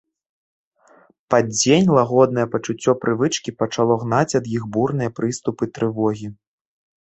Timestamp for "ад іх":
4.41-4.63